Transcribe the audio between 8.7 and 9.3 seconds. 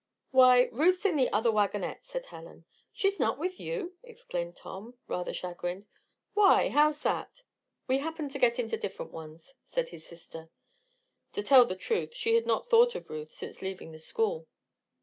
different